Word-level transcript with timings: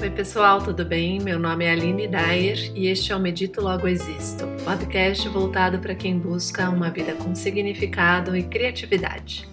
Oi, 0.00 0.10
pessoal, 0.10 0.62
tudo 0.62 0.84
bem? 0.84 1.18
Meu 1.18 1.40
nome 1.40 1.64
é 1.64 1.72
Aline 1.72 2.06
Dyer 2.06 2.72
e 2.72 2.86
este 2.86 3.10
é 3.10 3.16
o 3.16 3.18
Medito 3.18 3.60
Logo 3.60 3.88
Existo, 3.88 4.44
podcast 4.64 5.28
voltado 5.28 5.80
para 5.80 5.92
quem 5.92 6.16
busca 6.16 6.70
uma 6.70 6.88
vida 6.88 7.16
com 7.16 7.34
significado 7.34 8.36
e 8.36 8.44
criatividade. 8.44 9.48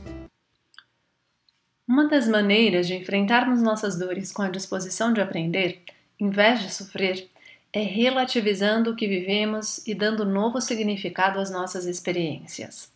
Uma 1.88 2.08
das 2.08 2.28
maneiras 2.28 2.86
de 2.86 2.94
enfrentarmos 2.94 3.60
nossas 3.60 3.98
dores 3.98 4.32
com 4.32 4.44
a 4.44 4.50
disposição 4.50 5.12
de 5.12 5.20
aprender, 5.20 5.82
em 6.20 6.30
vez 6.30 6.62
de 6.62 6.72
sofrer, 6.72 7.28
é 7.74 7.82
relativizando 7.82 8.92
o 8.92 8.96
que 8.96 9.08
vivemos 9.08 9.80
e 9.88 9.96
dando 9.96 10.24
novo 10.24 10.62
significado 10.62 11.40
às 11.40 11.50
nossas 11.50 11.86
experiências. 11.88 12.95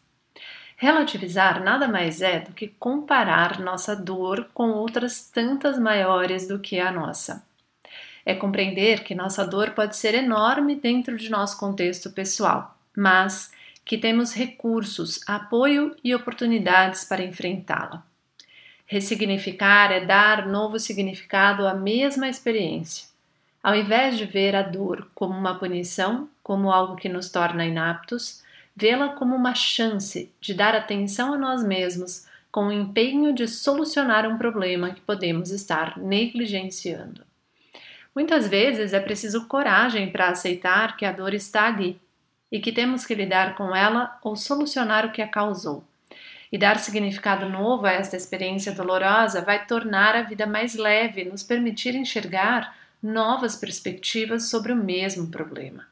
Relativizar 0.82 1.61
nada 1.61 1.89
mais 1.89 2.21
é 2.21 2.39
do 2.39 2.54
que 2.54 2.70
comparar 2.80 3.59
nossa 3.59 3.93
dor 3.93 4.48
com 4.54 4.70
outras 4.70 5.30
tantas 5.30 5.77
maiores 5.77 6.48
do 6.48 6.57
que 6.57 6.80
a 6.80 6.89
nossa. 6.89 7.45
É 8.25 8.34
compreender 8.34 9.04
que 9.04 9.13
nossa 9.13 9.45
dor 9.45 9.72
pode 9.72 9.98
ser 9.98 10.13
enorme 10.13 10.76
dentro 10.76 11.17
de 11.17 11.30
nosso 11.30 11.59
contexto 11.59 12.09
pessoal, 12.12 12.77
mas 12.95 13.52
que 13.84 13.98
temos 13.98 14.34
recursos, 14.34 15.20
apoio 15.27 15.94
e 16.02 16.16
oportunidades 16.16 17.03
para 17.03 17.25
enfrentá-la. 17.25 18.02
Ressignificar 18.86 19.91
é 19.91 20.00
dar 20.00 20.48
novo 20.48 20.80
significado 20.80 21.67
à 21.67 21.73
mesma 21.73 22.30
experiência. 22.30 23.05
Ao 23.61 23.75
invés 23.75 24.17
de 24.17 24.23
ver 24.23 24.55
a 24.55 24.61
dor 24.61 25.09
como 25.14 25.38
uma 25.38 25.59
punição, 25.59 26.30
como 26.41 26.72
algo 26.72 26.95
que 26.95 27.09
nos 27.09 27.30
torna 27.30 27.66
inaptos, 27.66 28.48
vê-la 28.79 29.09
como 29.09 29.35
uma 29.35 29.53
chance 29.53 30.31
de 30.39 30.53
dar 30.53 30.73
atenção 30.73 31.33
a 31.33 31.38
nós 31.38 31.63
mesmos 31.63 32.25
com 32.49 32.67
o 32.67 32.71
empenho 32.71 33.33
de 33.33 33.47
solucionar 33.47 34.25
um 34.25 34.38
problema 34.38 34.91
que 34.91 35.02
podemos 35.02 35.52
estar 35.52 35.97
negligenciando. 35.97 37.23
Muitas 38.15 38.47
vezes 38.47 38.93
é 38.93 38.99
preciso 38.99 39.47
coragem 39.47 40.09
para 40.11 40.29
aceitar 40.29 40.95
que 40.97 41.05
a 41.05 41.11
dor 41.11 41.33
está 41.33 41.67
ali 41.67 41.99
e 42.52 42.59
que 42.59 42.71
temos 42.71 43.05
que 43.05 43.13
lidar 43.13 43.55
com 43.55 43.75
ela 43.75 44.17
ou 44.23 44.36
solucionar 44.36 45.05
o 45.05 45.11
que 45.11 45.21
a 45.21 45.27
causou. 45.27 45.83
E 46.52 46.58
dar 46.58 46.80
significado 46.80 47.47
novo 47.47 47.86
a 47.86 47.91
esta 47.91 48.17
experiência 48.17 48.71
dolorosa 48.71 49.41
vai 49.41 49.66
tornar 49.67 50.16
a 50.16 50.23
vida 50.23 50.47
mais 50.47 50.75
leve, 50.75 51.25
nos 51.25 51.43
permitir 51.43 51.93
enxergar 51.93 52.75
novas 53.03 53.55
perspectivas 53.55 54.49
sobre 54.49 54.71
o 54.71 54.75
mesmo 54.75 55.27
problema. 55.27 55.86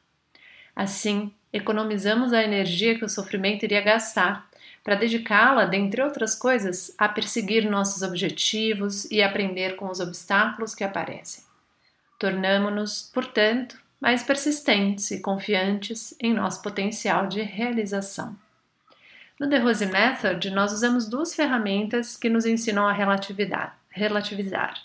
Assim, 0.76 1.32
economizamos 1.52 2.34
a 2.34 2.44
energia 2.44 2.98
que 2.98 3.06
o 3.06 3.10
sofrimento 3.10 3.64
iria 3.64 3.82
gastar 3.82 4.48
para 4.84 4.96
dedicá-la, 4.96 5.66
dentre 5.66 6.02
outras 6.02 6.34
coisas, 6.34 6.94
a 6.98 7.10
perseguir 7.10 7.70
nossos 7.70 8.02
objetivos 8.04 9.04
e 9.12 9.22
aprender 9.22 9.76
com 9.76 9.90
os 9.90 10.00
obstáculos 10.00 10.74
que 10.74 10.84
aparecem. 10.84 11.44
Tornamo-nos, 12.18 13.12
portanto, 13.14 13.78
mais 14.00 14.24
persistentes 14.24 15.12
e 15.12 15.20
confiantes 15.20 16.16
em 16.22 16.34
nosso 16.34 16.62
potencial 16.62 17.28
de 17.28 17.42
realização. 17.42 18.36
No 19.40 19.50
The 19.50 19.58
Rose 19.60 19.86
Method, 19.86 20.50
nós 20.52 20.72
usamos 20.72 21.08
duas 21.08 21.36
ferramentas 21.36 22.16
que 22.16 22.30
nos 22.30 22.46
ensinam 22.46 22.88
a 22.88 22.94
relativizar. 22.94 24.82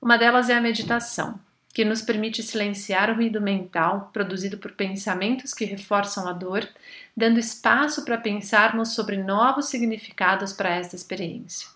Uma 0.00 0.18
delas 0.18 0.50
é 0.50 0.54
a 0.54 0.60
meditação, 0.60 1.38
que 1.78 1.84
nos 1.84 2.02
permite 2.02 2.42
silenciar 2.42 3.08
o 3.08 3.14
ruído 3.14 3.40
mental 3.40 4.10
produzido 4.12 4.58
por 4.58 4.72
pensamentos 4.72 5.54
que 5.54 5.64
reforçam 5.64 6.26
a 6.26 6.32
dor, 6.32 6.68
dando 7.16 7.38
espaço 7.38 8.04
para 8.04 8.18
pensarmos 8.18 8.96
sobre 8.96 9.16
novos 9.16 9.66
significados 9.66 10.52
para 10.52 10.70
esta 10.70 10.96
experiência. 10.96 11.68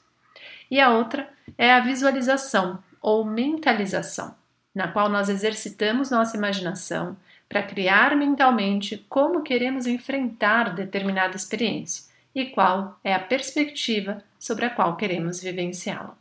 E 0.68 0.80
a 0.80 0.90
outra 0.90 1.32
é 1.56 1.72
a 1.72 1.78
visualização 1.78 2.82
ou 3.00 3.24
mentalização, 3.24 4.34
na 4.74 4.88
qual 4.88 5.08
nós 5.08 5.28
exercitamos 5.28 6.10
nossa 6.10 6.36
imaginação 6.36 7.16
para 7.48 7.62
criar 7.62 8.16
mentalmente 8.16 9.06
como 9.08 9.44
queremos 9.44 9.86
enfrentar 9.86 10.74
determinada 10.74 11.36
experiência 11.36 12.10
e 12.34 12.46
qual 12.46 12.98
é 13.04 13.14
a 13.14 13.20
perspectiva 13.20 14.20
sobre 14.36 14.64
a 14.64 14.70
qual 14.70 14.96
queremos 14.96 15.40
vivenciá-la. 15.40 16.18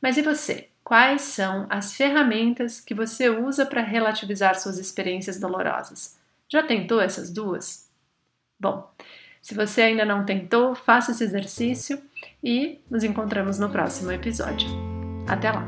Mas 0.00 0.16
e 0.16 0.22
você? 0.22 0.68
Quais 0.86 1.22
são 1.22 1.66
as 1.68 1.94
ferramentas 1.94 2.80
que 2.80 2.94
você 2.94 3.28
usa 3.28 3.66
para 3.66 3.82
relativizar 3.82 4.54
suas 4.54 4.78
experiências 4.78 5.36
dolorosas? 5.40 6.16
Já 6.48 6.62
tentou 6.62 7.00
essas 7.00 7.28
duas? 7.28 7.90
Bom, 8.56 8.88
se 9.42 9.52
você 9.52 9.82
ainda 9.82 10.04
não 10.04 10.24
tentou, 10.24 10.76
faça 10.76 11.10
esse 11.10 11.24
exercício 11.24 12.00
e 12.40 12.78
nos 12.88 13.02
encontramos 13.02 13.58
no 13.58 13.68
próximo 13.68 14.12
episódio. 14.12 14.68
Até 15.26 15.50
lá! 15.50 15.66